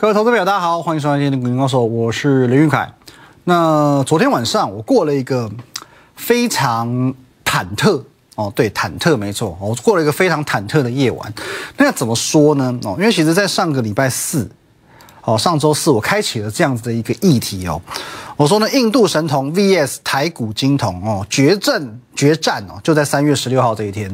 [0.00, 2.88] 各位投资朋友，大家好，欢迎收看今天的股民高手，我是林云凯。
[3.42, 5.50] 那昨天晚上我过了一个
[6.14, 7.12] 非常
[7.44, 8.00] 忐忑
[8.36, 11.34] 哦，对，忐忑没错，我过了一个非常忐忑的夜晚。
[11.76, 12.78] 那要怎么说呢？
[12.84, 14.48] 哦，因为其实在上个礼拜四，
[15.28, 17.78] 哦，上周四我开启了这样子的一个议题哦。
[18.34, 24.08] 我说呢，印度神童 VS 台股金童哦，决战决战哦，就在三月十六号这一天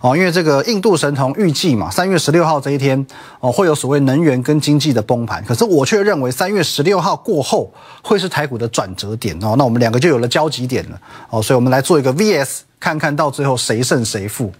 [0.00, 3.06] 哦，因为这个印度神童预计嘛，三月十六号这一天
[3.40, 7.70] 哦，会有所谓能源跟经济的崩盘，可是我却认为三月十六号过后
[8.02, 14.50] 会是台股的转折点哦，那我们两个就有了交集点了哦，所以我们来做一个 VS，看看到最后谁胜谁负。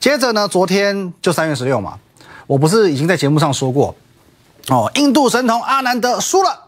[0.00, 1.98] 接着呢，昨天就三月十六嘛，
[2.46, 3.94] 我不是已经在节目上说过
[4.68, 6.58] 哦，印度神童阿南德输了。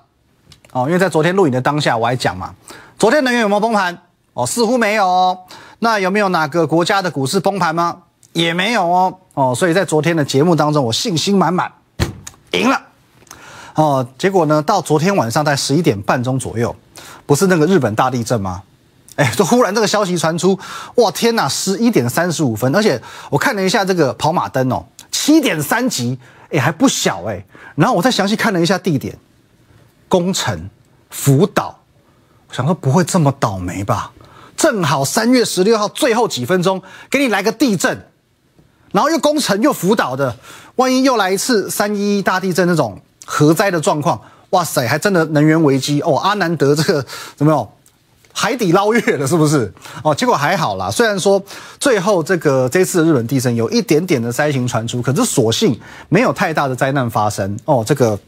[0.72, 2.54] 哦，因为在昨天录影的当下，我还讲嘛，
[2.98, 3.96] 昨天能源有没有崩盘？
[4.32, 5.38] 哦，似乎没有哦。
[5.78, 7.98] 那有没有哪个国家的股市崩盘吗？
[8.32, 9.18] 也没有哦。
[9.34, 11.70] 哦，所以在昨天的节目当中，我信心满满，
[12.52, 12.80] 赢了。
[13.74, 16.74] 哦，结果呢，到昨天晚上在十一点半钟左右，
[17.26, 18.62] 不是那个日本大地震吗？
[19.16, 20.58] 哎，就忽然这个消息传出，
[20.96, 26.18] 哇，天哪，十一点三十五分，而且我看了一下这个跑马灯哦，七点三级，
[26.54, 27.44] 也，还不小哎。
[27.74, 29.18] 然后我再详细看了一下地点。
[30.08, 30.70] 工程
[31.10, 31.80] 福岛，
[32.48, 34.12] 我想说不会这么倒霉吧？
[34.56, 38.06] 正好三月十六号最后几分钟给你来个地震，
[38.92, 40.36] 然后又工程又福岛的，
[40.76, 46.16] 万一又来一次三一大地震那种核灾的状况，哇塞，还真的能源危机哦！
[46.18, 47.68] 阿南德这个怎么样？
[48.34, 49.72] 海底捞月了是不是？
[50.02, 51.42] 哦，结果还好啦，虽然说
[51.80, 57.82] 最后这个这次日本地震有一点点的灾情传出，可是所幸没有太大的灾难发生哦。
[57.86, 58.18] 这个。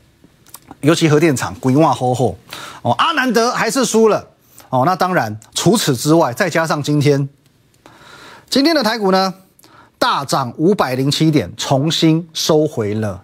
[0.80, 2.36] 尤其核电厂规划厚厚
[2.82, 4.24] 哦，阿南德还是输了
[4.68, 4.82] 哦。
[4.84, 7.28] 那当然，除此之外，再加上今天
[8.50, 9.32] 今天的台股呢
[9.98, 13.22] 大涨五百零七点，重新收回了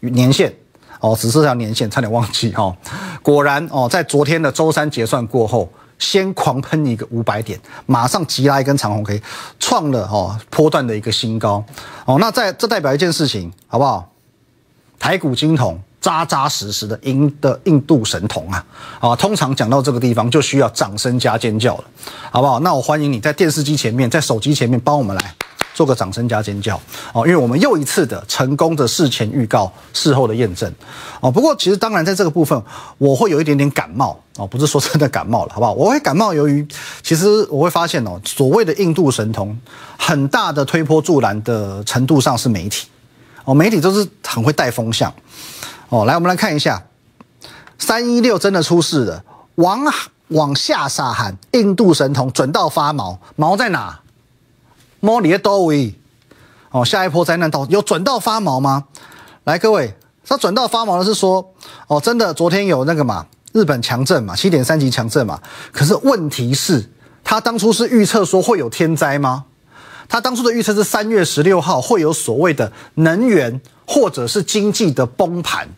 [0.00, 0.54] 年线
[1.00, 2.74] 哦，只是条年线，差点忘记哦。
[3.22, 5.68] 果然哦，在昨天的周三结算过后，
[6.04, 9.22] 先狂喷一个五百点，马上急拉一根长红 K，
[9.58, 11.64] 创了哦波段的一个新高
[12.04, 12.18] 哦。
[12.20, 14.10] 那在这代表一件事情，好不好？
[14.98, 15.80] 台股金童。
[16.04, 18.62] 扎扎实实的赢的印度神童啊，
[19.00, 21.84] 啊，通常讲到这个地方就需要掌声加尖叫了，
[22.30, 22.60] 好不好？
[22.60, 25.34] 那我欢迎你在电视机前面，在手机前面帮我们来
[25.74, 26.80] 做个掌声加尖叫
[27.12, 30.72] 哦，因为我们又一次的成功的事前预告，事后的验证
[31.20, 31.30] 哦。
[31.30, 32.62] 不过其实当然在这个部分
[32.96, 35.72] 我会有一点点感冒哦，不是说真的感冒了，好不好？
[35.72, 36.66] 我会感冒，由于
[37.02, 39.58] 其实我会发现哦，所谓的印度神童，
[39.98, 42.86] 很大的推波助澜的程度上是媒体
[43.44, 45.12] 哦，媒体都是很会带风向。
[45.88, 46.82] 哦，来，我们来看一下，
[47.78, 49.24] 三一六真的出事了，
[49.56, 49.80] 往
[50.28, 54.00] 往下撒喊，印度神童准到发毛，毛在哪？
[55.04, 55.94] 摸你的多维。
[56.70, 58.84] 哦，下一波灾难到有准到发毛吗？
[59.44, 59.94] 来，各位，
[60.26, 61.54] 他准到发毛的是说，
[61.86, 66.90] 哦，真的，昨天有那个嘛，日本强震嘛，七点三级强震嘛，可是问题是，
[67.22, 69.44] 他当初是预测说会有天灾吗？
[70.08, 73.60] 他当初的预测是三月十六号会有所谓的能源。
[73.86, 75.68] 或者是经济的崩盘，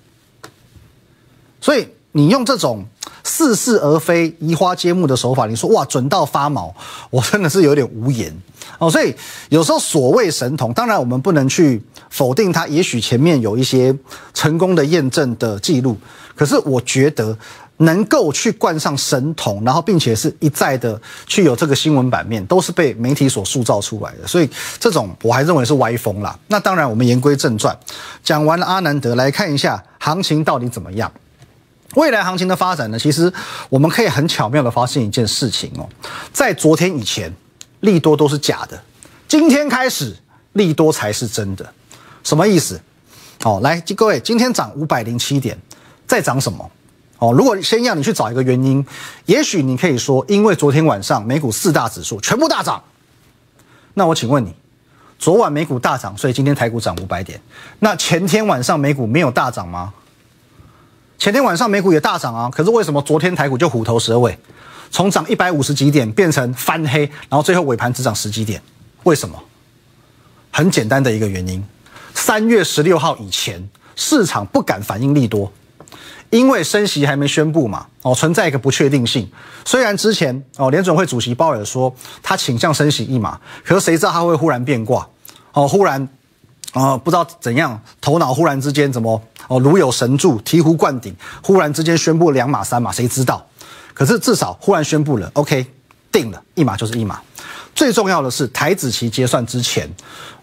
[1.60, 2.86] 所以你用这种
[3.24, 6.72] 似是而非、移花接木的手法，你说哇准到发毛，
[7.10, 8.32] 我真的是有点无言
[8.78, 8.90] 哦。
[8.90, 9.14] 所以
[9.48, 13.94] 有时候所谓神童，当然我们不能去否定他，也许前面有一些
[14.34, 15.96] 成功的验证的记录，
[16.34, 17.36] 可是我觉得。
[17.78, 24.48] 能够去冠上神童，然后并且是一再的去有这个新闻版面，都是被媒体所塑造出来的，所以
[24.80, 26.34] 这种我还认为是歪风啦。
[26.46, 27.78] 那当然，我们言归正传，
[28.24, 31.12] 讲完了阿南德，来看一下行情到底怎么样。
[31.96, 32.98] 未来行情的发展呢？
[32.98, 33.30] 其实
[33.68, 35.86] 我们可以很巧妙的发现一件事情哦，
[36.32, 37.30] 在昨天以前，
[37.80, 38.80] 利多都是假的，
[39.28, 40.16] 今天开始
[40.54, 41.72] 利多才是真的。
[42.22, 42.80] 什么意思？
[43.42, 45.56] 好，来各位，今天涨五百零七点，
[46.06, 46.70] 在涨什么？
[47.18, 48.84] 哦，如果先要你去找一个原因，
[49.26, 52.82] 也许你可以说，因为昨天晚上美股四大指数全部大涨。
[53.94, 54.54] 那我请问你，
[55.18, 57.40] 昨晚美股大涨，所以今天台股涨五百点。
[57.78, 59.94] 那前天晚上美股没有大涨吗？
[61.16, 64.38] 前天晚上美股也大涨啊，可是为什么昨天台股就虎头蛇尾，
[64.90, 68.60] 从涨一百五十几点变成翻黑，然后最后尾盘只涨十几点？
[69.04, 69.40] 为什么？
[70.50, 71.62] 很简单的一个原因，
[72.14, 75.52] 三月十六号以前，市场不敢反应利多。
[76.30, 79.30] 因为升息还没宣布嘛，哦，存在一个不确定性。
[79.64, 85.06] 虽然之前哦，联准会主席鲍尔说他倾向升息一码，可是谁知道他会忽然变卦？
[85.52, 86.08] 哦，忽然，
[86.72, 93.46] 呃，不知道怎样，头脑忽然之间怎么哦，如有神助，醍醐灌顶，忽然之间宣布两码三码，谁知道？
[93.96, 95.64] 可是至少忽然宣布了，OK，
[96.12, 97.18] 定了一码就是一码。
[97.74, 99.88] 最重要的是台子期结算之前，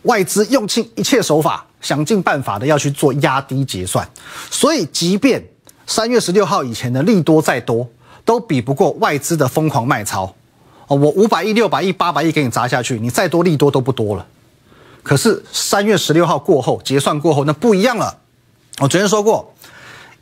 [0.01, 1.63] 外资用尽一切手法。
[1.83, 4.09] 想尽办法的要去做压低结算。
[4.49, 5.43] 所以，即便
[5.85, 7.85] 三月十六号以前的利多再多，
[8.23, 10.33] 都比不过外资的疯狂卖超。
[10.87, 14.25] 哦，我五百亿、六百亿、八百亿给你砸下去，你再多利多都不多了。
[15.03, 18.17] 可是三月十六号过后结算过后，那不一样了。
[18.79, 19.53] 我昨天说过，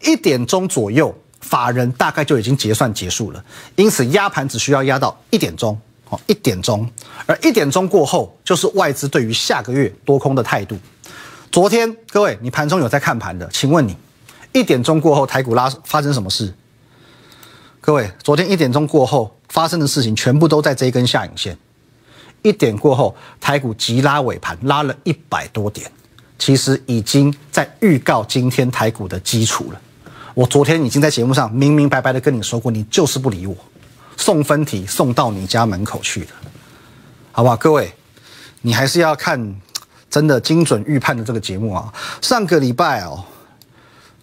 [0.01, 3.43] 一点钟左右，法人大概就已经结算结束了，
[3.75, 5.77] 因此压盘只需要压到一点钟。
[6.09, 6.85] 哦，一点钟，
[7.25, 10.77] 而一点钟过后，就是外资对于下个月多空的态度。
[11.49, 13.95] 昨天各位，你盘中有在看盘的，请问你
[14.51, 16.53] 一点钟过后台股拉发生什么事？
[17.79, 21.57] 各位，昨天一点钟过后发生的事情，全部都在这一根下影线。
[22.41, 25.89] 一点过后，台股急拉尾盘，拉了一百多点，
[26.37, 29.81] 其实已经在预告今天台股的基础了。
[30.41, 33.55] 我昨天已经在节目上明明白白的跟你说过，你就是不理我，
[34.17, 36.31] 送分题送到你家门口去的，
[37.31, 37.55] 好不好？
[37.55, 37.93] 各位，
[38.61, 39.55] 你还是要看
[40.09, 41.93] 真的精准预判的这个节目啊。
[42.21, 43.23] 上个礼拜哦，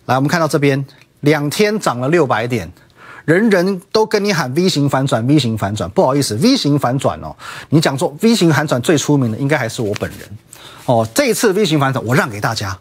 [0.06, 0.84] 来我们看到这边
[1.20, 2.68] 两天涨了六百点。
[3.24, 7.36] 人人都跟你喊 V 型反转，V 型反转，不好意思，V 型反转哦，
[7.68, 10.28] 你讲说 V 型反转最出名的应该还是我本人
[10.86, 11.06] 哦。
[11.14, 12.76] 这一次 V 型反转我让给大家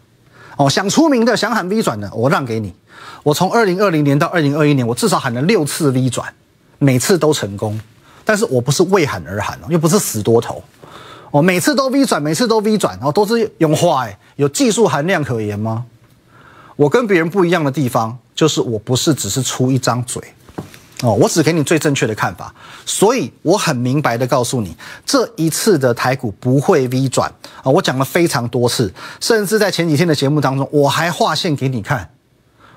[0.56, 2.74] 哦，想出名的想喊 V 转的我让给你。
[3.22, 6.32] 我从二零二零年到二零二一年，我至少喊了六次 V 转，
[6.78, 7.80] 每次都成功。
[8.24, 10.62] 但是我不是为喊而喊哦，又不是死多头
[11.30, 15.84] 哦，每次都 V 转，每次都 V 转哦，都是用话哎，有技术含量可言吗？
[16.76, 20.22] 我跟别人不一样的地方就是我不是只是出一张嘴。
[21.02, 22.52] 哦，我只给你最正确的看法，
[22.84, 27.70] 所以我很明白的告诉你，这一次的台股不会 V 转啊！
[27.70, 32.10] 我讲了非常多次，甚至在前几天的节目当中，我还画线给你看，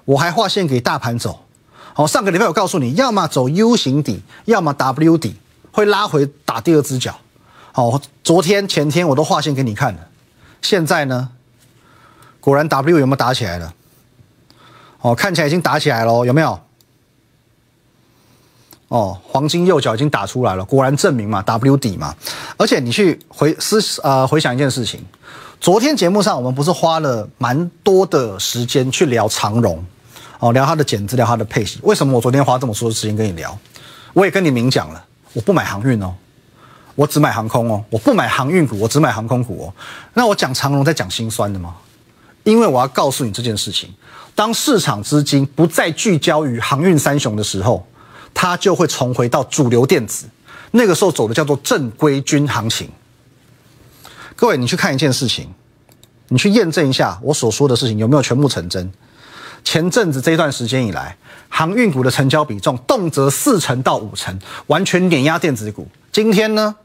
[0.06, 1.46] 我还画线给大盘走。
[1.94, 5.36] 好，上个礼拜我告诉你，要么走 U 型底，要么 W 底，
[5.72, 7.20] 会拉回打第二只脚。
[7.74, 10.08] 好，昨天前天我都画线给你看了，
[10.62, 11.30] 现在呢，
[12.40, 13.74] 果然 W 有没有打起来了？
[15.02, 16.60] 哦，看起来已经打起来了，有没有？
[18.88, 22.14] 哦，黄金右脚已经打出来了，果然证明嘛，W 底嘛。
[22.58, 25.04] 而且你去回思呃回想一件事情，
[25.62, 29.86] 昨天节目上我们不是花了蛮多的时间去聊长荣，
[30.40, 31.80] 哦，聊它的减资，聊它的配息。
[31.84, 33.56] 为什么我昨天花这么多时间跟你聊？
[34.14, 36.16] 我也跟你明讲了，我不买航运哦，
[36.96, 39.74] 我只买航空哦，我不买航运股，我只买航空股哦。
[40.16, 41.76] 那我讲长荣在讲心酸的吗？
[42.44, 43.94] 因为我要告诉你这件事情，
[44.34, 47.86] 当市场资金不再聚焦于航运三雄的时候。
[48.34, 50.26] 它就会重回到主流电子，
[50.72, 52.90] 那个时候走的叫做正规军行情。
[54.42, 55.54] 各位，你去看一件事情，
[56.30, 58.92] 你去验证一下我所说的事情有没有全部成真。
[59.64, 61.16] 前阵子这段时间以来，
[61.48, 64.36] 航运股的成交比重动辄四成到五成，
[64.66, 65.88] 完全碾压电子股。
[66.12, 66.76] 今天呢，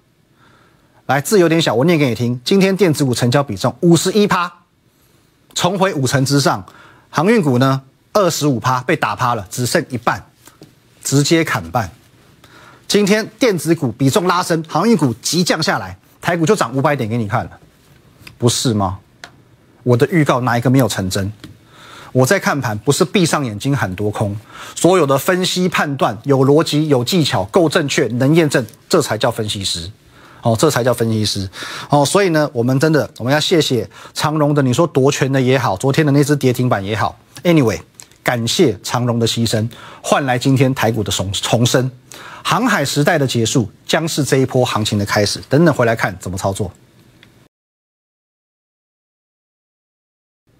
[1.07, 2.39] 来字有点小，我念给你听。
[2.45, 4.53] 今天电子股成交比重五十一趴，
[5.55, 6.63] 重回五成之上。
[7.09, 7.81] 航运股呢，
[8.13, 10.23] 二十五趴被打趴了，只剩一半。
[11.03, 11.91] 直接砍半，
[12.87, 17.51] 今天电子股比重拉升，航运股急降下来，台股就涨五百点给你看了，
[18.39, 18.99] 不是吗？
[19.83, 21.33] 我的预告哪一个没有成真？
[22.13, 24.35] 我在看盘，不是闭上眼睛喊多空，
[24.75, 29.91] 所有的分析判断有逻辑、有技巧、够正确、能验证，这才叫分析师。
[30.43, 31.49] 哦，这才叫分析师。
[31.91, 37.79] 哦，所以呢，我们真的我们要谢谢长荣的，你说夺权的也好，昨天的那只跌停板也好，anyway。
[38.27, 39.69] 感谢长荣的牺牲，
[40.03, 41.89] 换来今天台股的重重生，
[42.43, 45.41] 航海时代的结束将是这一波行情的开始。
[45.49, 46.69] 等等回来看怎么操作，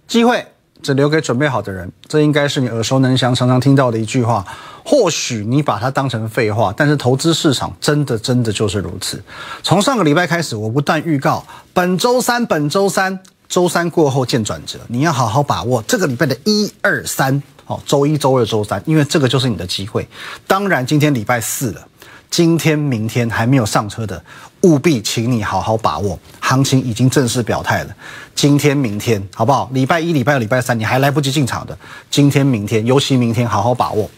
[0.07, 0.47] 机会
[0.81, 4.47] 只留给准备好的人，这应该是你耳熟能详、常常听到的一句话。
[4.85, 9.21] 或许你把它当成废话，但是投资市场真的真的就是如此。
[9.65, 11.45] 从上个礼拜开始，我不断预告
[11.75, 13.19] 本周三、本周三、
[13.49, 17.43] 周三过后见转折，你要好好把握这个礼拜的一二三。
[17.69, 20.07] 好，周一、周二、周三，因为这个就是你的机会。
[20.47, 21.89] 当然，今天礼拜四了，
[22.31, 24.23] 今天、明天还没有上车的，
[24.61, 26.17] 务必请你好好把握。
[26.39, 27.91] 行情已经正式表态了，
[28.37, 29.69] 今天、明天，好不好？
[29.73, 31.77] 礼拜一、礼拜二、礼拜三，你还来不及进场的，
[32.09, 34.09] 今天、明天，尤其明天，好好把握。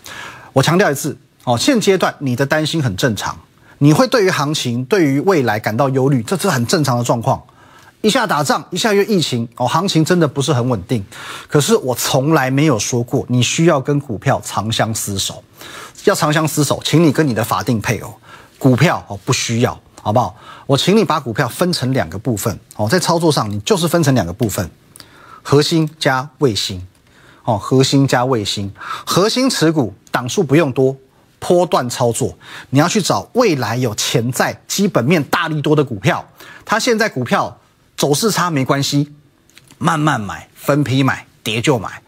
[0.52, 3.34] 我强调一次，哦，现阶段你的担心很正常，
[3.78, 7.42] 你会对于行情、对于未来感到忧虑，这是很正常的状况。
[8.00, 11.04] 一下打仗，一下又疫情，哦，行情真的不是很稳定。
[11.48, 15.42] 可是我从来没有说过你需要跟股票长相厮守，
[16.04, 18.14] 要长相厮守，请你跟你的法定配偶，
[18.56, 20.36] 股票哦不需要，好不好？
[20.66, 24.70] 我请你把股票分成两个部分，哦，在操作上你就是分成两个部分，
[25.42, 26.86] 核心加卫星，
[27.42, 28.72] 哦，核心加卫星，
[29.04, 30.96] 核心持股档数不用多，
[31.40, 32.38] 波段操作，
[32.70, 36.24] 你要去找未来有潜在基本面大力多的股票，
[36.64, 37.58] 它现在股票。
[37.98, 39.12] 走势差没关系，
[39.76, 42.00] 慢慢买，分批买，跌就买，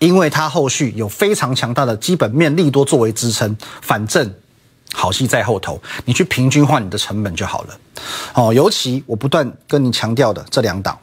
[0.00, 4.34] 因为它后续有非常强大的基本面利多作为支撑，反正
[4.92, 7.78] 好戏在后头，你去平均化你的成本就好了。
[8.34, 10.98] 哦，尤其我不断跟你强调的这两档，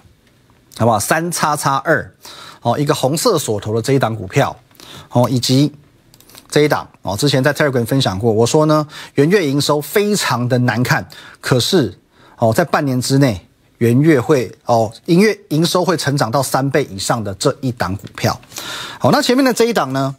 [0.78, 1.00] 好不好？
[1.00, 2.14] 三叉叉二，
[2.62, 4.56] 哦，一个红色锁头的这一档股票，
[5.10, 5.74] 哦，以及。
[6.48, 11.06] 这一档哦，之前在 Telegram 分享过，我说呢，元月营收非常的难看，
[11.42, 12.00] 可是
[12.38, 13.46] 哦，在半年之内，
[13.80, 18.40] 元月会哦，营月营收会成长到三倍以上的这一档股票，
[19.00, 20.16] 好，那前面的这一档呢，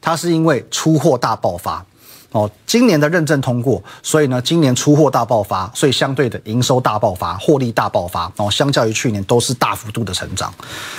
[0.00, 1.84] 它是因为出货大爆发
[2.32, 10.52] 哦，今年的认证通过，所以呢，今年出货大爆发，所以相对的营收大爆发，获利大爆发哦，相较于去年都是大幅度的成长，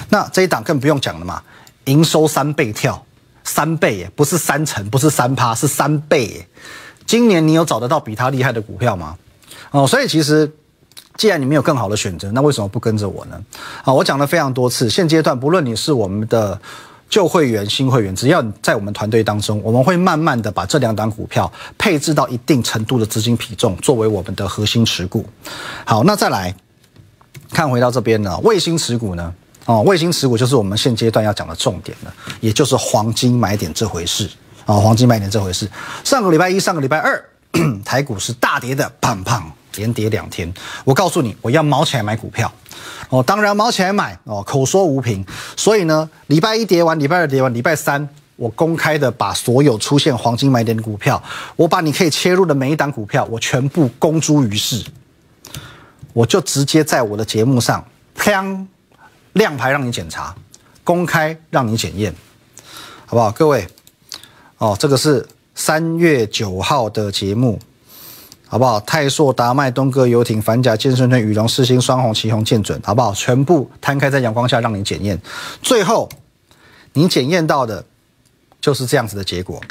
[0.10, 1.42] 那这一档更不用讲了嘛，
[1.86, 3.04] 营收三倍跳。
[3.48, 6.48] 三倍耶，不是三成，不是三趴，是三倍耶。
[7.06, 9.16] 今年你有找得到比它厉害的股票吗？
[9.70, 10.52] 哦，所以其实，
[11.18, 13.40] 既然你没有更好的选择，那为什么不跟着我呢？
[13.84, 16.60] 啊，我讲了非常多次，现阶段不论你是我们的
[17.10, 25.26] 旧会员、新会员，只要你在我们团队当中，我们会慢慢的把这两档股票配置到一定程度的资金比重，作为我们的核心持股。
[25.86, 26.54] 好，那再来
[27.52, 29.34] 看回到这边呢，卫星持股呢？
[29.66, 34.30] 哦，卫星持股就是我们现阶段要讲的重点了，也就是黄金买点这回事
[34.66, 35.68] 啊，黄金买点这回事。
[36.04, 37.24] 上个礼拜一、上个礼拜二，
[37.86, 40.52] 台股是大跌的，胖胖连跌两天。
[40.84, 42.52] 我告诉你，我要毛起来买股票
[43.10, 45.26] 哦，当然毛起来买哦，口说无凭。
[45.56, 51.22] 所以呢，礼拜一跌完，礼拜二跌完，礼拜三我公开的把所有出现黄金买点的股票，
[51.56, 54.84] 我把你可以切入的每一档股票，我全部公诸于世，
[56.14, 57.86] 我就直接在我的节目上，
[58.18, 58.66] 砰。
[59.34, 60.34] 亮牌让你检查，
[60.82, 62.16] 公开让你检验，
[63.06, 63.30] 好不好？
[63.32, 63.68] 各位，
[64.60, 67.60] 哦，这个是三月九号的节目，
[68.48, 68.80] 好不好？
[68.82, 73.14] 泰硕、达麦、东哥游艇、反甲、健身圈、羽绒、四星、双红、旗红、见准，好不好？
[73.14, 75.20] 全部摊开在阳光下让你检验，
[75.62, 76.08] 最后
[76.94, 77.84] 你检验到的
[78.62, 79.62] 就是这样子的结果，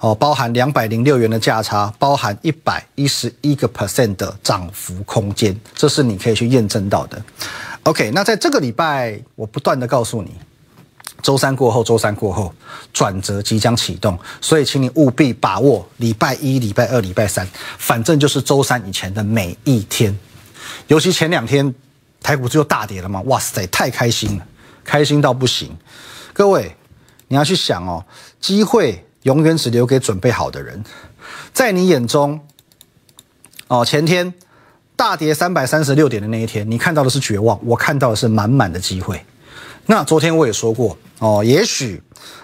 [0.00, 7.22] 哦，包含两百零六元的价差，包含一百一十一个 percent 的涨幅空间，这是你可以去验证到的。
[7.84, 10.30] OK，那在这个礼拜，我不断的告诉你，
[11.22, 12.52] 周三过后，周三过后，
[12.92, 17.46] 转折即将启动，所以请你务必把握礼拜一、礼拜二、礼拜三，
[17.78, 20.18] 反正就是周三以前的每一天。
[20.88, 21.74] 尤其前两天
[22.20, 24.46] 台股就大跌了嘛，哇塞，太开心了，
[24.84, 25.76] 开心到不行。
[26.32, 26.76] 各位，
[27.28, 28.04] 你要去想哦，
[28.40, 30.82] 机会永远只留给准备好的人。
[31.52, 32.40] 在你眼中，
[33.68, 34.32] 哦，前天。
[34.94, 39.20] 大跌三百三十六点的那一天，你看到的是绝望，我看到的是满满的机会。
[39.86, 42.00] 那昨天我也说过哦，也许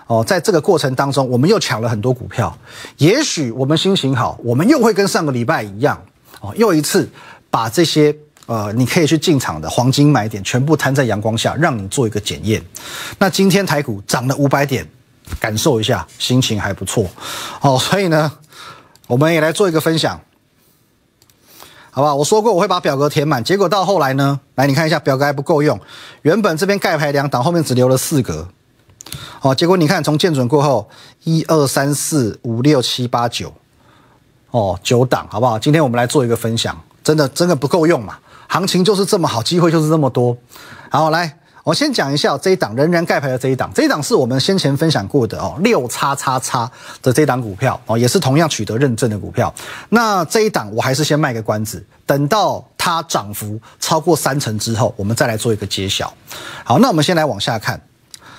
[0.07, 2.57] 哦，在这个过程当中，我们又抢了很多股票，
[2.97, 6.01] 也许我们心情好，我们又会跟上个礼拜一样
[6.41, 7.09] 哦，又一次
[7.51, 8.15] 把这些
[8.47, 12.63] 呃你可以去进场的黄金买点全部摊在阳光下，让你做一个检验。
[13.19, 14.87] 那今天台股涨了五百点，
[15.39, 17.09] 感受一下，心情还不错
[17.61, 17.79] 哦。
[17.79, 18.33] 所以呢，
[19.07, 20.21] 我们也来做一个分享。
[21.91, 25.81] 好不好，我说过我会把表格填满，结果到后来呢，来你看一下表格还不够用，
[26.23, 28.49] 原本这边盖牌两档，后面只留了四格，
[29.41, 30.89] 哦，结果你看从建准过后，
[31.25, 33.53] 一二三四五六七八九，
[34.51, 35.59] 哦，九档，好不好？
[35.59, 38.19] 今天我们来做一个分享，真的真的不够用嘛？
[38.49, 40.37] 行情就是这么好，机会就是这么多，
[40.91, 41.39] 好来。
[41.69, 46.71] 我先讲一下这一档仍然盖牌的这一档，这一档是我们先前分享过的哦，六叉叉叉
[47.03, 49.55] 的这档股票哦，也是同样取得认证的股票。
[49.91, 56.11] 那这一档我还是先卖个关子，等到它涨幅超过三成之后，我们再来做一个揭晓。
[56.65, 57.79] 好，那我们先来往下看。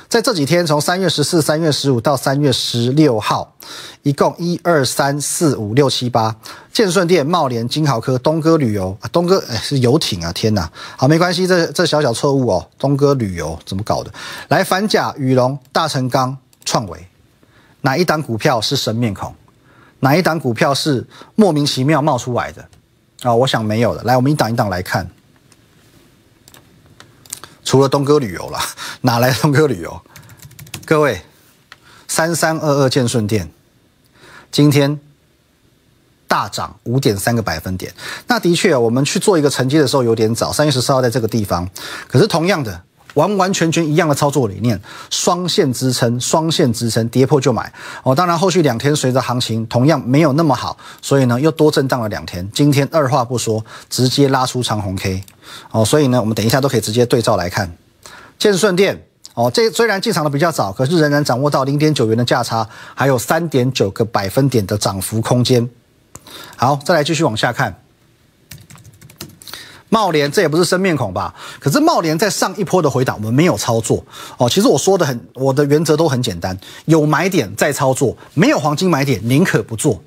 [0.09, 3.53] 在这几天，从三月十四、三月十五到三月十六号，
[4.01, 6.35] 一共一二三四五六七八，
[6.73, 10.67] 建顺店、茂联、金豪科、东哥旅游啊，东哥哎是游艇啊，天哪！
[10.97, 14.11] 好，没关系，这这小小错误哦，东哥旅游怎么搞的？
[14.47, 16.35] 来反甲、宇龙、大成钢、
[16.65, 17.07] 创维，
[17.81, 19.35] 哪一档股票是神面孔？
[19.99, 22.67] 哪一档股票是莫名其妙冒出来的？
[23.21, 24.01] 啊，我想没有的。
[24.01, 25.07] 来，我们一档一档来看。
[27.63, 28.57] 除了东哥旅游了，
[29.01, 30.01] 哪来东哥旅游？
[30.85, 31.21] 各位，
[32.07, 33.49] 三三二二建顺店
[34.51, 34.99] 今天
[36.27, 37.93] 大涨五点三个百分点。
[38.27, 41.69] 那的确，我们去做一个承接的时候有点早，三月十四号在这个地方。
[42.07, 42.81] 可是同样的，
[43.13, 44.79] 完完全全一样的操作理念，
[45.09, 47.71] 双线支撑，双线支撑，跌破就买。
[48.03, 52.45] 哦，当然后续两天随着行情同样没有那么好，所以呢又多震荡了两天。
[52.51, 55.23] 今天二话不说，直接拉出长红 K。
[55.71, 57.75] 哦，所以呢，我们等一下都可以直接对照来看，
[58.39, 59.05] 建顺电
[59.35, 65.69] 哦，这虽然进场的比较早，可是仍然掌握到零点九元的价差，还有三点九个百分点的涨幅空间。
[66.55, 67.81] 好，再来继续往下看，
[69.89, 71.33] 茂联这也不是生面孔吧？
[71.59, 74.03] 可是茂联在上一波的回档，我们没有操作
[74.37, 74.49] 哦。
[74.49, 80.01] 其实我说的很，我的原则都很简单，有买点再操作，没有黄金买点宁可不做。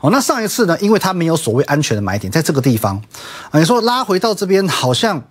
[0.00, 3.02] 哦，那上一次呢，因为它没有所谓安全的买点，在这个地方
[3.50, 5.22] 啊，你说拉回到这边好像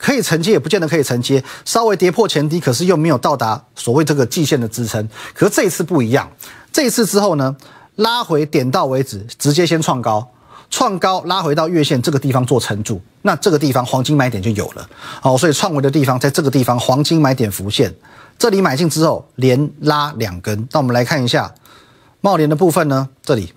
[0.00, 5.06] 可以承接，也不见得可以承接，稍微跌破前低，可是又没有到达所谓这个季线的支撑。
[5.34, 6.28] 可是这一次不一样，
[6.72, 7.54] 这一次之后呢，
[7.96, 10.26] 拉回点到为止，直接先创高。
[10.70, 14.88] 创高拉回到月线这个地方做撑住，那这个地方黄金买点就有了。
[15.20, 17.92] 好，所以创维的地方在这个地方黄金买点浮现，
[18.38, 20.68] 这里买进之后连拉两根。
[20.70, 21.52] 那我们来看一下
[22.20, 23.52] 茂联的部分呢，这里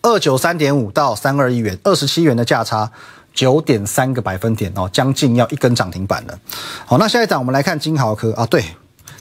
[0.00, 2.90] 二九三点五到三二一元，二十七元的价差，
[3.34, 6.38] 九点三个百分点哦，将近要一根涨停板了。
[6.86, 8.64] 好，那下一档我们来看金豪科啊，对。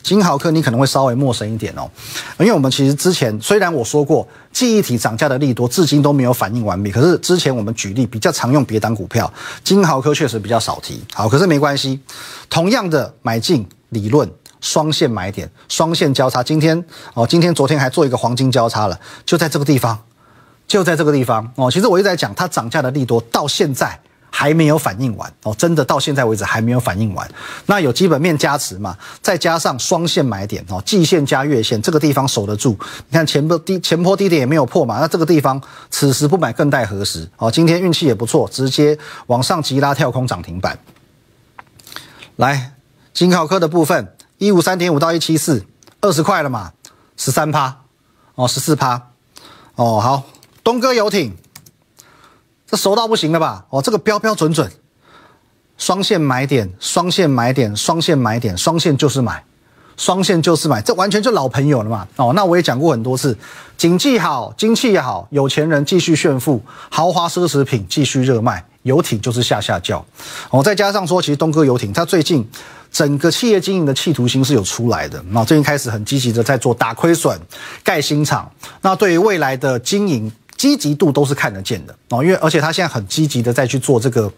[0.02, 1.88] 金豪科你可能会稍微陌生一点哦，
[2.40, 11.04] 因为我们其实之前虽然我说过记忆体涨价的利多至今都没有反应完毕，可是之前我们举例比较常用别档股票，金豪科确实比较少提。
[11.14, 12.00] 好，可是没关系，
[12.50, 14.28] 同样的买进理论，
[14.62, 16.82] 双线买点，双线交叉，今天
[17.14, 20.00] 哦，今天昨天还做一个黄金交叉了，就在这个地方，
[20.70, 21.70] 就在这个地方哦。
[21.70, 24.00] 其实我一直在讲它涨价的利多，到现在。
[24.32, 27.30] 还没有反应完哦，真的到现在为止还没有反应完。
[27.66, 32.78] 那有基本面加持嘛，再加上双线买点哦，季线加月线这个地方守得住。
[33.10, 35.60] 你看前波低前坡低点也没有破嘛，那这个地方
[35.90, 37.28] 此时不买更待何时？
[37.38, 40.78] 哦，今天运气也不错，直接往上急拉跳空涨停板。
[42.36, 42.74] 来，
[43.12, 45.66] 金考科的部分，一五三点五到一七四，
[46.02, 46.72] 二十块了嘛，
[47.18, 47.80] 十三趴
[48.36, 49.10] 哦，十四趴
[49.74, 50.24] 哦，好，
[50.70, 51.36] 东哥游艇。
[52.68, 53.66] 这熟到不行了吧？
[53.72, 54.72] 哦，这个标标准准，
[55.80, 59.44] 双线买点，双线买点，双线买点，双线就是买，
[59.98, 62.08] 双线就是买，这完全就老朋友了嘛。
[62.18, 63.36] 哦，那我也讲过很多次，
[63.78, 66.62] 景气好，经济好，有钱人继续炫富，
[66.92, 70.06] 豪华奢侈品继续热卖，游艇就是下下叫。
[70.52, 72.48] 哦，再加上说，其实东哥游艇，它最近
[72.92, 75.20] 整个企业经营的企图心是有出来的。
[75.30, 77.36] 那最近开始很积极的在做打亏损、
[77.84, 78.52] 盖新厂。
[78.82, 80.32] 那对于未来的经营。
[80.60, 84.30] 积极度都是看得见的哦，因为而且他现在很积极的在去做这个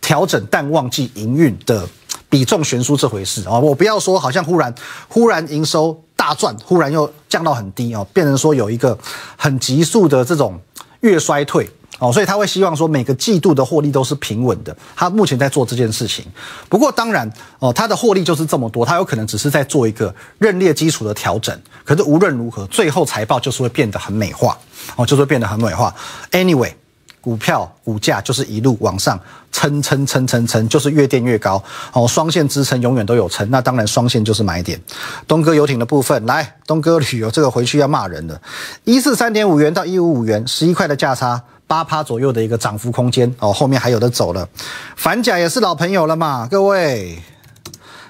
[0.00, 1.88] 调整淡旺季营运的
[2.28, 4.74] 比重悬殊这回事啊，我不要说好像忽然
[5.06, 8.98] 忽然营收大赚，忽然又降到很低哦，变成说有一个
[9.36, 10.60] 很急速的这种
[11.02, 11.70] 月衰退。
[11.98, 14.76] 哦，所以他会希望说每个季度的获利都是平稳的。
[14.94, 16.24] 他目前在做这件事情，
[16.68, 21.60] 不过当然哦，他的获利就是这么多，他有可能只是在做一个认列基础的调整。
[21.84, 24.56] 可是无论如何，最后财报就是会变得很美化，
[24.96, 25.92] 哦，就是会变得很美化。
[26.30, 26.72] Anyway，
[27.20, 29.18] 股票股价就是一路往上
[29.52, 31.62] 撑撑撑撑撑，就是越垫越高。
[31.92, 34.80] 哦，双线支撑永远都有撑，那当然双线就是买点。
[35.26, 38.40] 东哥游艇的部分，来东哥旅游这个回去要骂人了，
[38.84, 41.42] 一四三点五元到一五五元，十一块的价差。
[41.66, 44.48] 八趴左右的一个涨幅空间哦，后面还有的走了。
[44.96, 47.22] 反甲也是老朋友了嘛，各位，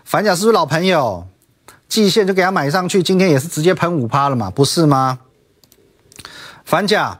[0.04, 1.26] 反甲是不是老朋友？
[1.88, 5.18] 季线就给他买上去，今天也是直接喷五趴了嘛，不是吗？
[6.64, 7.18] 反甲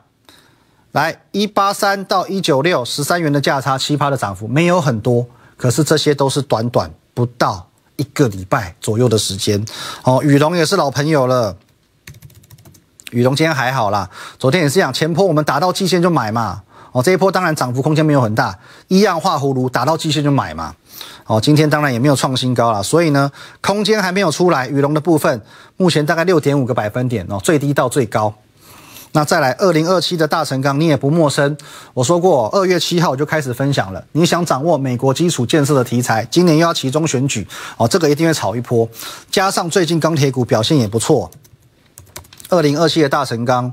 [0.93, 9.65] 来一八三到一九六，十三元的价差，七趴的涨幅，没有很多，可是这些都是短短不到一个礼拜左右的时间。
[10.05, 11.57] 哦，宇龙也是老朋友了。
[13.11, 20.75] 宇龙今天还好啦，昨天也是这样，前坡我们打到季线就买嘛，哦，这一波当然涨幅空间没有很大，一样画葫芦打到季线就买嘛，
[21.27, 25.41] 哦，今天当然也没有创新高了，所以呢，空间还没有出来，宇龙的部分
[25.79, 28.35] 目前大概六点五个百分点哦，最低到最高，
[29.13, 31.57] 那再来二零二七的大成钢你也不陌生，
[31.95, 38.89] 我说过二月七号就开始分享了，你想掌握美国基础建设的题材，今年又要其中选举哦，这个一定会炒一波，
[39.31, 41.31] 加上最近钢铁股表现也不错。
[42.51, 43.73] 二零二七的大成钢，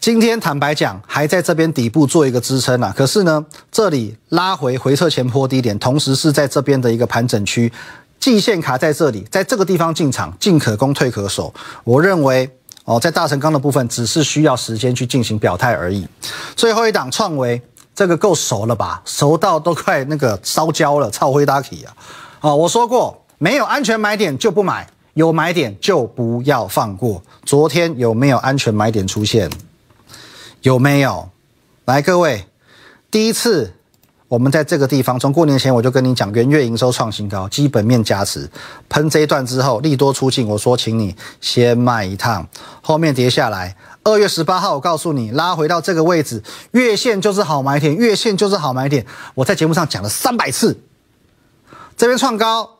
[0.00, 7.72] 今天坦白讲还在这边底部做一个支撑啊，可是呢，这里拉回回撤前坡低点，同时是在这边的一个盘整区，
[8.18, 11.52] 季线卡在这里，在这个地方进场，进可攻，退可守。
[11.84, 12.50] 我认为
[12.86, 16.06] 哦，在大成钢的部分，只是需要时间去进行表态而已。
[16.54, 17.60] 最后一档创维，
[17.94, 19.02] 这个够熟了吧？
[19.04, 21.92] 熟到都快那个烧焦了，超灰大体啊！
[22.40, 24.88] 哦，我说过，没有安全买点就不买。
[25.14, 27.22] 有买点就不要放过。
[27.44, 29.50] 昨天有没有安全买点出现？
[30.60, 31.30] 有没有？
[31.86, 32.46] 来，各位，
[33.10, 33.72] 第一次
[34.28, 38.50] 我们在这个地方，从过年前我就跟你讲，元月营收创新高，基本面加持，
[38.88, 42.46] 喷这一段之后，利多出尽，我说请你先卖一趟，
[42.82, 43.76] 后面跌下来。
[44.02, 49.06] 二月十八号，我告诉你，拉回到这个位置，月线就是好买点，月线就是好买点。
[49.34, 50.80] 我在节目上讲了三百次，
[51.96, 52.70] 这边创高。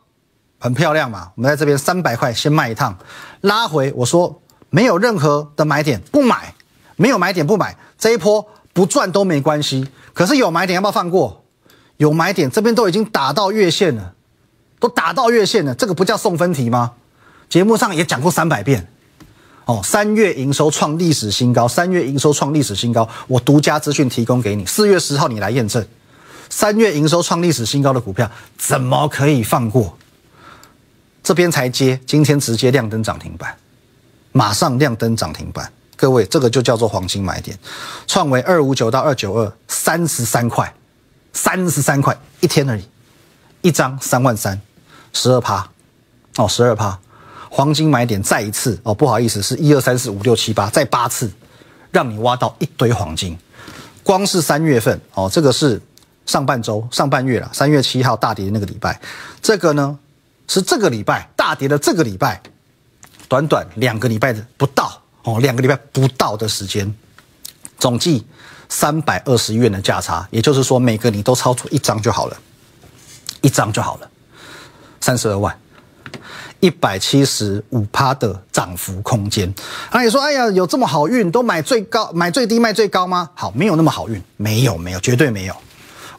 [0.59, 2.97] 很漂亮嘛，我们在这边三百块先卖一趟，
[3.43, 6.55] 拉回我说没有任何的买点不买，
[6.97, 9.87] 没有买点不买，这一波不赚都没关系。
[10.17, 11.45] 可是有买点要不要放过？
[11.99, 14.15] 有买点，这边都已经打到月线了，
[14.81, 16.93] 都打到月线了，这个不叫送分题吗？
[17.51, 18.89] 节目上也讲过三百遍。
[19.67, 25.87] 哦，三月营收创历史新高，三月营收创历史新高，我独家资讯提供给你，四月十号你来验证。
[26.49, 29.99] 三月营收创历史新高的股票怎么可以放过？
[31.23, 33.55] 这边才接，今天直接亮灯涨停板，
[34.33, 35.71] 马上亮灯涨停板。
[35.97, 37.59] 各位，这个就叫做黄金买点，
[38.07, 40.73] 创维二五九到二九二，三十三块，
[41.33, 42.87] 三十三块一天而已，
[43.63, 44.61] 一张三万三，
[45.15, 45.67] 十二趴，
[46.37, 46.99] 哦，十二趴，
[47.49, 51.33] 黄金买点再一次哦，不好意思，是一二三四五六七八，再八次，
[51.91, 53.37] 让你挖到一堆黄金。
[54.03, 55.81] 光是三月份哦，这个是
[56.27, 59.01] 上半周上半月了，三月七号大跌的那个礼拜，
[59.41, 59.99] 这个呢
[60.47, 62.43] 是这个礼拜大跌的这个礼拜，
[63.29, 65.03] 短短两个礼拜的不到。
[65.27, 66.95] 哦，两个礼拜不到的时间，
[67.81, 68.25] 总计
[68.69, 72.37] 三百二十元的价差，也就是说每个你都超出一张就好了，
[73.41, 74.09] 一张就好了，
[75.01, 75.53] 三十二万，
[76.61, 79.53] 一百七十五趴的涨幅空间。
[79.91, 83.29] 那，你说，哎呀，有这么好运，都买最高，买最低卖最高吗？
[83.35, 85.57] 好，没有那么好运，没有，没有，绝对没有。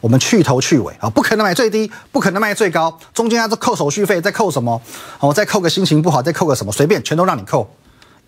[0.02, 4.78] 我们去头去尾啊，不可能买最低，不可能卖最高，中间还是扣手续费，再扣什么？
[5.18, 6.70] 哦，再扣个心情不好，再扣个什么？
[6.70, 7.74] 随便，全都让你扣。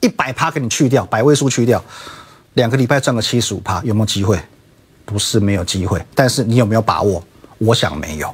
[0.00, 1.82] 一百趴给你去掉，百位数去掉，
[2.54, 4.40] 两个礼拜赚个七十五趴，有没有机会？
[5.04, 7.22] 不是没有机会，但是你有没有把握？
[7.58, 8.32] 我想没有。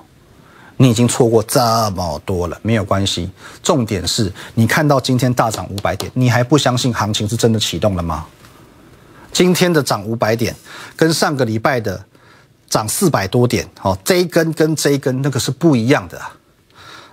[0.78, 1.58] 你已经错过这
[1.92, 3.30] 么多了，没有关系。
[3.62, 8.26] 重点是你看到今天大涨五百点，你还不相信行情是真的启动了吗？
[9.32, 10.54] 今天的涨五百点，
[10.94, 12.04] 跟上个礼拜的
[12.68, 16.20] 涨四百多点，哦，这一根跟这一根那个是不一样的，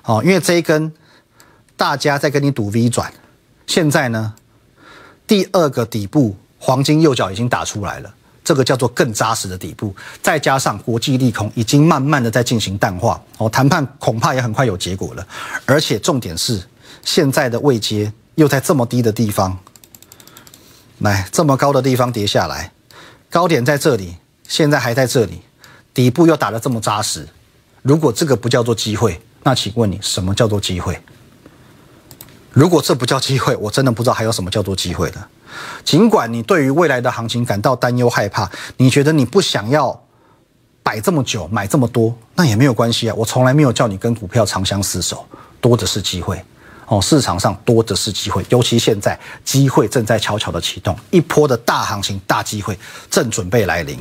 [0.03, 0.91] 哦，因为这一根
[1.77, 3.13] 大家在跟你赌 V 转，
[3.65, 4.33] 现在呢？
[5.33, 9.91] 第二个底部黄金右脚已经打出来了，这个叫做更扎实的底部，
[10.21, 15.27] 再加上国际利空已经慢慢的在进行淡化，哦，谈判恐怕也很快有结果了。
[15.65, 16.61] 而且重点是，
[17.01, 19.57] 现在的位阶又在这么低的地方，
[20.99, 22.71] 来这么高的地方跌下来，
[23.31, 24.15] 高点在这里，
[24.47, 25.41] 现在还在这里，
[25.95, 27.27] 底部又打得这么扎实，
[27.81, 30.95] 如果这个不叫做机会，那请问你什么叫做机会？
[32.53, 35.17] 如果这不叫机会，我真的不知道还有什么叫做机会的。
[35.83, 39.99] 尽管你对于未来的行情感到担忧害怕，你觉得你不想要
[40.83, 43.15] 摆这么久买这么多，那也没有关系啊。
[43.17, 45.25] 我从来没有叫你跟股票长相厮守，
[45.59, 46.43] 多的是机会。
[47.01, 52.77] 市场上多的是机会，尤其现在机会正在悄悄的启动，一波的大行情、大机会
[53.09, 53.97] 正准备来临。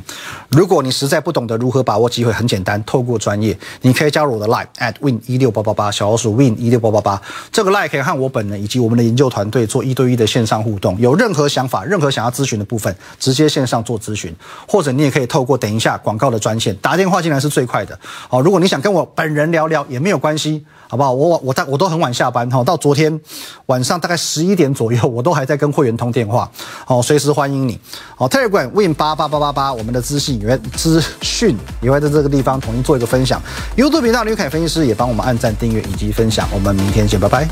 [0.49, 7.23] 如果你实在不懂得如何把握机会，很简单，透过专业，你可以加入我的 Line at win 一六八八八，小老鼠 win 一六八八八。
[7.51, 10.99] 这个 Line 可以和我本人以及我们的研究团队做一对一的线上互动。
[11.01, 14.35] 有任何想法、任何想要咨询的部分，直接线上做咨询，
[14.67, 17.99] 或者你也可以透过等一下广告的专线打电话进来是最快的。
[18.29, 20.65] 哦，如果你想跟我本人聊聊，也没有关系。
[20.93, 21.11] 好不好？
[21.11, 23.19] 我晚我在我都很晚下班哈，到昨天
[23.65, 26.47] 晚上大概十一点左右，我都还在跟会员通电话。
[26.85, 27.81] 好，随时欢迎你。
[28.15, 33.41] 好，Telegram Win 八八八八八，我们的资讯也会资讯也会在这个地方统一做一个分享。
[33.75, 36.47] YouTube 频道刘凯分析师也帮我们按赞、订阅以及分享。
[36.53, 37.49] 我们明天见，拜拜。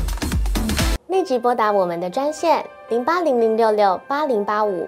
[1.07, 4.87] 立即拨打我们的专线零八零零六六八零八五